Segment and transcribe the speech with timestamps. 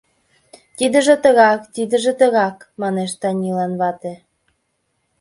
[0.77, 4.13] —Тидыже тыгак, тидыже тыгак,— манеш Танилан вате.